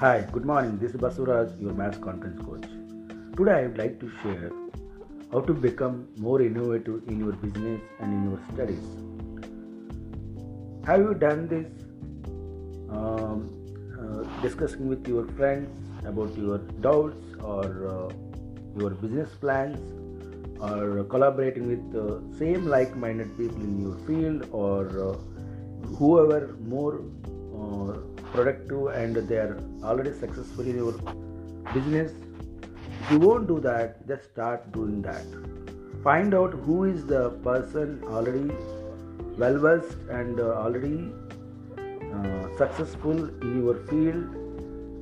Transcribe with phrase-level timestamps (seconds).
[0.00, 0.78] Hi, good morning.
[0.78, 2.62] This is Basuraj, your maths conference coach.
[3.36, 4.50] Today I would like to share
[5.30, 8.86] how to become more innovative in your business and in your studies.
[10.86, 11.68] Have you done this
[12.88, 13.44] um,
[14.00, 15.68] uh, discussing with your friends
[16.06, 18.08] about your doubts or uh,
[18.78, 19.78] your business plans
[20.62, 25.16] or collaborating with the same like-minded people in your field or uh,
[25.98, 27.02] whoever more
[27.54, 28.09] uh,
[28.40, 30.96] productive and they are already successful in your
[31.74, 32.12] business
[33.10, 35.24] you won't do that just start doing that.
[36.04, 38.52] Find out who is the person already
[39.36, 41.10] well versed and uh, already
[41.78, 44.36] uh, successful in your field.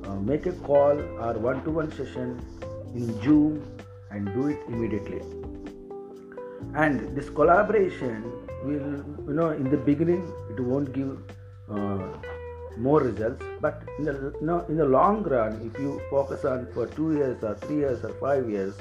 [0.07, 2.41] Uh, make a call or one-to-one session
[2.95, 3.61] in zoom
[4.09, 5.21] and do it immediately.
[6.73, 8.23] And this collaboration
[8.63, 11.15] will you know in the beginning it won't give
[11.69, 12.07] uh,
[12.79, 13.43] more results.
[13.61, 17.43] But in the know, in the long run if you focus on for 2 years
[17.43, 18.73] or 3 years or 5 years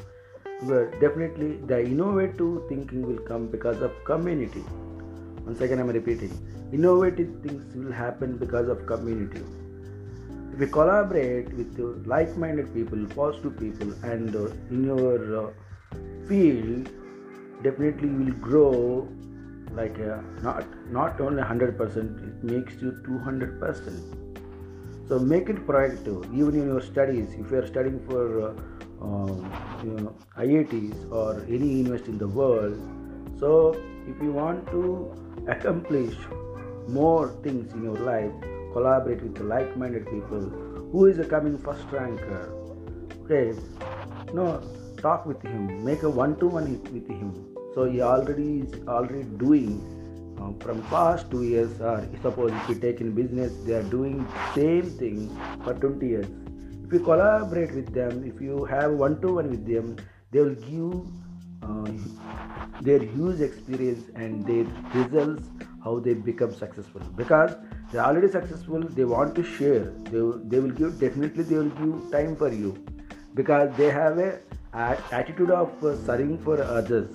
[1.00, 4.64] definitely the innovative thinking will come because of community.
[5.44, 6.32] Once again i'm repeating.
[6.72, 9.42] Innovative things will happen because of community.
[10.52, 15.50] If you collaborate with like-minded people positive people and uh, in your uh,
[16.28, 16.90] field
[17.62, 19.08] definitely you will grow
[19.72, 24.28] like a, not not only 100% it makes you 200%
[25.08, 28.55] so make it proactive even in your studies if you are studying for uh,
[29.00, 29.52] um,
[29.84, 32.77] you know, IITs or any university in the world.
[33.39, 33.74] So
[34.06, 35.14] if you want to
[35.48, 36.14] accomplish
[36.89, 38.33] more things in your life
[38.72, 40.41] collaborate with like-minded people
[40.92, 42.52] who is a coming first ranker
[43.24, 43.58] okay?
[44.33, 44.61] No
[44.96, 49.72] talk with him make a one-to-one with him so he already is already doing
[50.41, 54.27] uh, from past two years or suppose if you take in business they are doing
[54.55, 55.16] same thing
[55.64, 56.27] for 20 years.
[56.84, 59.96] If you collaborate with them if you have one-to-one with them
[60.30, 61.06] they will give
[61.62, 61.90] uh,
[62.80, 64.64] their huge experience and their
[64.95, 65.48] results
[65.85, 67.02] how they become successful.
[67.17, 67.56] Because
[67.92, 69.85] they're already successful they want to share.
[70.11, 72.77] They, they will give definitely they will give time for you.
[73.35, 74.40] Because they have a
[75.11, 77.08] attitude of uh, serving for others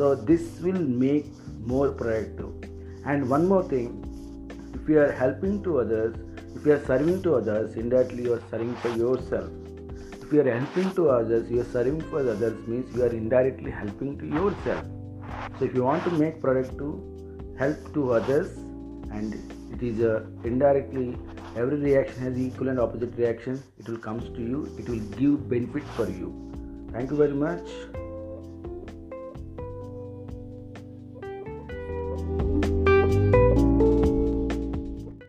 [0.00, 1.26] so this will make
[1.66, 2.52] more productive.
[3.04, 3.88] And one more thing
[4.74, 6.14] if you are helping to others
[6.56, 9.50] if you are serving to others indirectly you are serving for yourself.
[10.22, 13.70] If you are helping to others you are serving for others means you are indirectly
[13.70, 14.84] helping to yourself.
[15.58, 16.94] So if you want to make productive
[17.58, 18.56] help to others
[19.12, 19.34] and
[19.74, 21.18] it is uh, indirectly
[21.56, 23.62] every reaction has equal and opposite reaction.
[23.78, 26.30] It will comes to you it will give benefit for you.
[26.90, 27.68] Thank you very much